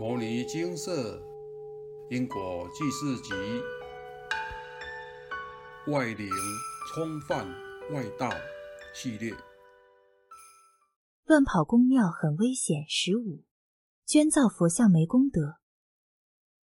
[0.00, 1.22] 摩尼精舍
[2.08, 3.34] 因果记事集：
[5.92, 6.26] 外灵
[6.88, 7.46] 冲犯
[7.92, 8.30] 外道
[8.94, 9.30] 系列。
[11.26, 12.86] 乱跑宫庙很危险。
[12.88, 13.44] 十五，
[14.06, 15.56] 捐造佛像没功德。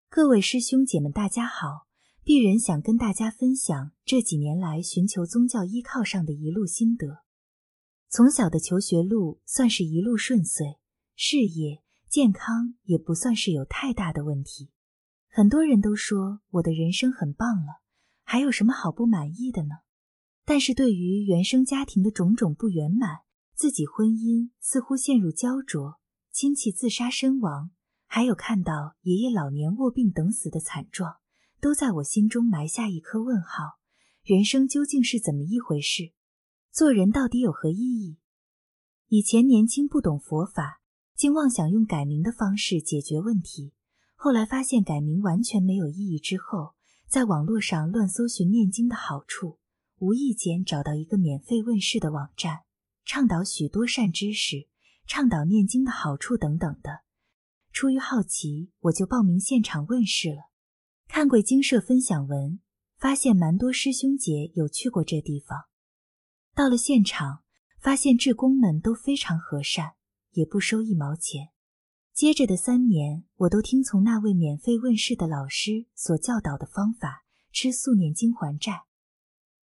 [0.08, 1.88] 各位师兄姐们，大家好！
[2.24, 7.26] 鄙人想跟大家分享这几年来寻求宗教依靠上的一路心得。
[8.08, 10.80] 从小的求学路算是一路顺遂，
[11.18, 11.84] 事业。
[12.16, 14.70] 健康也不算是有太大的问题，
[15.28, 17.82] 很多人都说我的人生很棒了，
[18.24, 19.80] 还有什么好不满意的呢？
[20.46, 26.00] 但是对于原生家庭的种种不圆满，自己婚姻似乎陷入焦灼，
[26.32, 27.72] 亲戚自杀身亡，
[28.06, 31.18] 还有看到爷爷老年卧病等死的惨状，
[31.60, 33.80] 都在我心中埋下一颗问号：
[34.24, 36.14] 人生究竟是怎么一回事？
[36.72, 38.20] 做人到底有何意义？
[39.10, 40.80] 以前年轻不懂佛法。
[41.16, 43.74] 竟妄想用改名的方式解决问题，
[44.16, 46.20] 后来发现改名完全没有意义。
[46.20, 46.76] 之后，
[47.08, 49.60] 在网络上乱搜寻念经的好处，
[50.00, 52.64] 无意间找到一个免费问世的网站，
[53.06, 54.68] 倡导许多善知识，
[55.08, 57.06] 倡导念经的好处等等的。
[57.72, 60.52] 出于好奇，我就报名现场问世了。
[61.08, 62.60] 看贵精舍分享文，
[62.98, 65.66] 发现蛮多师兄姐有去过这地方。
[66.54, 67.44] 到了现场，
[67.80, 69.95] 发现志工们都非常和善。
[70.36, 71.50] 也不收一毛钱。
[72.14, 78.86] 接着的三年，我都听从那位免费问世的老师所教导的方法，吃素念经还债。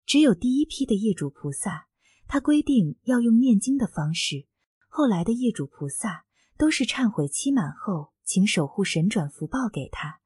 [0.07, 1.89] 只有第一批的业主菩萨，
[2.27, 4.47] 他规定要用念经的方式；
[4.89, 6.25] 后来的业主菩萨
[6.57, 10.21] 都是忏悔期满后，请守护神转福报给他。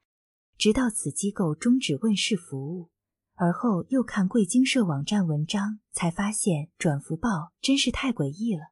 [0.57, 2.91] 直到此机构终止问世服务，
[3.35, 8.72] 而后又看贵经社网站文章，才发现转福报真是太诡异了。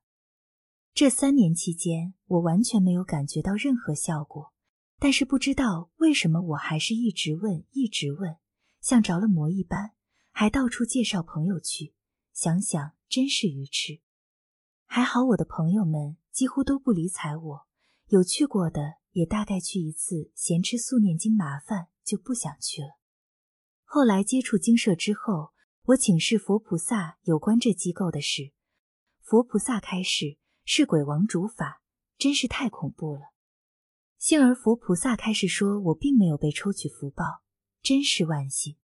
[0.92, 4.52] 这三年期间，我完全没有感觉到任何效果，
[4.98, 8.36] 但是不知道为什么，我还是一直问，一直问，
[8.80, 9.92] 像着了魔一般，
[10.30, 11.94] 还到处介绍朋友去。
[12.32, 14.00] 想想真是愚痴。
[14.84, 17.66] 还好我的朋友们几乎都不理睬我，
[18.08, 22.98] 有去过的也大概去一次，嫌吃素念经麻烦就不想去了。
[23.84, 25.52] 后来接触经舍之后，
[25.84, 28.52] 我请示佛菩萨有关这机构的事，
[29.22, 30.36] 佛菩萨开示。
[30.64, 31.82] 是鬼王主法，
[32.18, 33.22] 真是太恐怖了。
[34.18, 37.24] 幸而佛菩萨开始说，我并没有被抽取福报，
[37.82, 38.76] 真是万幸。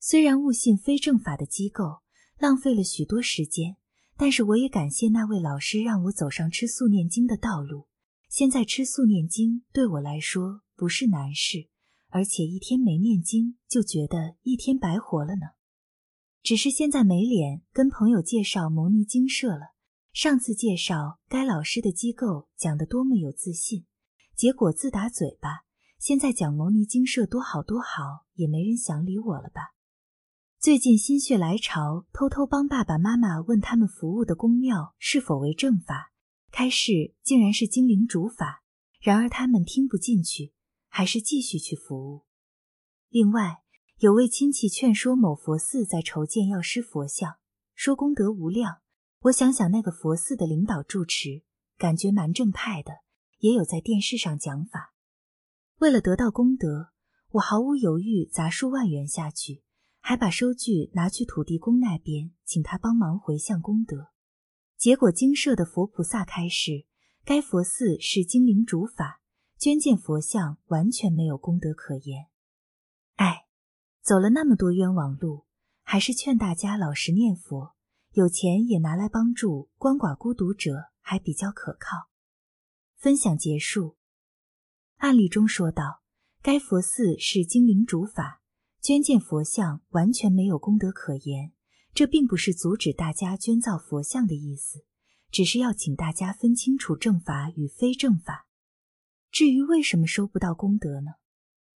[0.00, 2.02] 虽然误信非正法的机构，
[2.38, 3.76] 浪费了许多时间，
[4.16, 7.86] 但是我也感谢那位老师，让我走上吃素念经的道路。
[8.28, 11.68] 现在吃素念经对我来说不是难事，
[12.08, 15.48] 而且一天没念经就觉得一天白活了呢。
[16.42, 19.75] 只是现在没脸跟朋友介绍牟尼精舍了。
[20.16, 23.84] 上次介绍该老师的机构讲得多么有自信，
[24.34, 25.66] 结果自打嘴巴。
[25.98, 29.74] 现在讲牟尼精舍多好多好，也没人想理我了吧？
[30.58, 36.14] 最近心血来潮，偷偷帮爸爸妈妈问他们服务的宫庙是否为正法，
[36.50, 38.62] 开示竟然是精灵主法。
[39.02, 40.54] 然而他们听不进去，
[40.88, 42.24] 还是继续去服务。
[43.10, 43.58] 另外，
[43.98, 47.34] 有位亲戚劝说某佛寺在筹建药师佛像，
[47.74, 48.78] 说功德无量。
[49.26, 51.42] 我想想那个佛寺的领导住持，
[51.78, 53.00] 感觉蛮正派的，
[53.38, 54.94] 也有在电视上讲法。
[55.78, 56.90] 为了得到功德，
[57.30, 59.64] 我毫无犹豫砸数万元下去，
[59.98, 64.12] 还把收据拿去土地公那边，请他帮忙回向功德。
[64.76, 66.86] 结果精舍的佛菩萨开示，
[67.24, 69.22] 该佛寺是精灵主法，
[69.58, 72.28] 捐建佛像完全没有功德可言。
[73.16, 73.46] 哎，
[74.02, 75.46] 走了那么多冤枉路，
[75.82, 77.74] 还是劝大家老实念佛。
[78.16, 82.08] 有钱也拿来帮助鳏寡孤独者，还比较可靠。
[82.96, 83.98] 分享结束。
[84.96, 86.00] 案例中说到，
[86.40, 88.40] 该佛寺是精灵主法，
[88.80, 91.52] 捐建佛像完全没有功德可言。
[91.92, 94.86] 这并不是阻止大家捐造佛像的意思，
[95.30, 98.48] 只是要请大家分清楚正法与非正法。
[99.30, 101.16] 至于为什么收不到功德呢？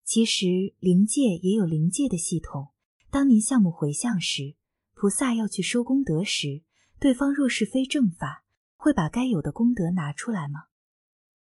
[0.05, 2.69] 其实灵界也有灵界的系统。
[3.11, 4.57] 当您项目回向时。
[5.01, 6.63] 菩萨要去收功德时，
[6.99, 8.45] 对方若是非正法，
[8.77, 10.65] 会把该有的功德拿出来吗？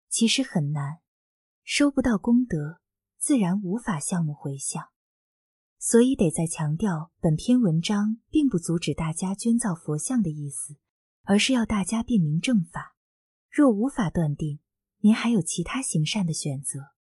[0.10, 1.00] 其实很难，
[1.64, 2.82] 收不到功德，
[3.18, 4.90] 自然无法项目回向。
[5.80, 10.76] 所以得再强调，本篇文章并不阻止大家捐造佛像的意思，
[11.24, 12.98] 而是要大家辨明正法。
[13.50, 14.60] 若无法断定，
[15.00, 16.92] 您还有其他行善的选择。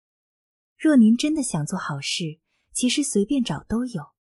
[0.77, 2.39] 若您真的想做好事，
[2.71, 4.14] 其实随便找都有。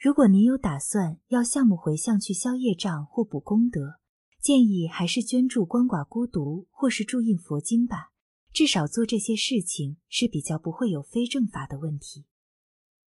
[0.00, 3.96] 如果您有打算要项目回向去消业障或补功德，
[4.40, 8.10] 建议还是捐助鳏寡孤独或是注印佛经吧。
[8.50, 12.24] 至少做这些事情是比较不会有非正法的问题。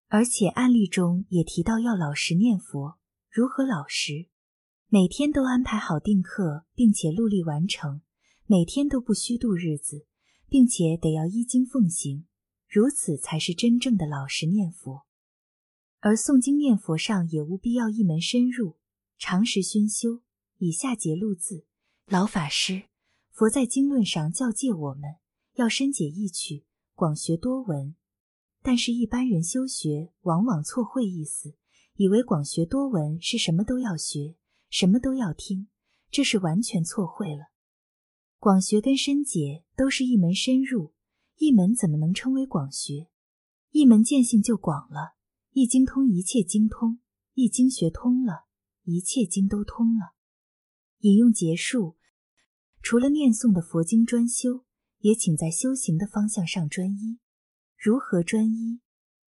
[0.09, 2.99] 而且案例中也提到要老实念佛，
[3.31, 4.27] 如何老实？
[4.89, 8.01] 每天都安排好定课，并且努力完成，
[8.47, 10.07] 每天都不虚度日子，
[10.49, 12.27] 并且得要依经奉行，
[12.69, 15.07] 如此才是真正的老实念佛。
[16.01, 18.77] 而诵经念佛上也务必要一门深入，
[19.19, 20.23] 常时熏修。
[20.59, 21.67] 以下节录字：
[22.07, 22.85] 老法师，
[23.31, 25.17] 佛在经论上教诫我们
[25.55, 26.65] 要深解义趣，
[26.95, 27.95] 广学多闻。
[28.63, 31.55] 但是，一般人修学往往错会意思，
[31.97, 34.37] 以为广学多闻是什么都要学。
[34.71, 35.67] 什么都要听，
[36.13, 37.51] 这是完全错会了。
[38.39, 40.95] 广学跟深解都是一门深入，
[41.39, 43.09] 一门怎么能称为广学？
[43.73, 45.17] 一门见性就广了，
[45.53, 47.01] 一经通一切经通，
[47.35, 48.45] 一经学通了，
[48.85, 50.15] 一切经都通了。
[51.01, 51.97] 引用结束。
[52.83, 54.65] 除了念诵的佛经专修，
[54.99, 57.19] 也请在修行的方向上专一。
[57.77, 58.81] 如何专一？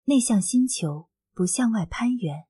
[0.05, 2.45] 内向心求，不向外攀缘。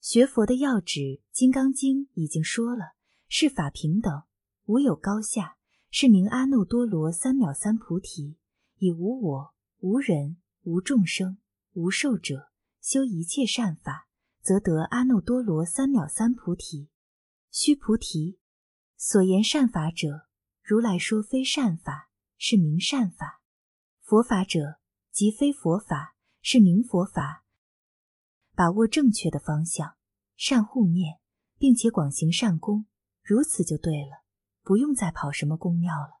[0.00, 1.00] 学佛的要旨，
[1.32, 2.94] 《金刚经》已经说了，
[3.28, 4.24] 是法平等，
[4.64, 5.58] 无有高下，
[5.90, 8.36] 是名阿耨多罗三藐三菩提。
[8.78, 11.38] 以无我、无人、无众生、
[11.72, 12.48] 无寿者
[12.86, 14.06] 修一切善法，
[14.40, 16.88] 则得阿耨多罗三藐三菩提。
[17.50, 18.38] 须菩提，
[18.96, 20.28] 所言善法者，
[20.62, 23.40] 如来说非善法，是名善法；
[24.02, 24.78] 佛法者，
[25.10, 27.44] 即非佛法，是名佛法。
[28.54, 29.96] 把握正确的方向，
[30.36, 31.18] 善护念，
[31.58, 32.86] 并且广行善功，
[33.20, 34.22] 如此就对了，
[34.62, 36.20] 不用再跑什么宫庙了。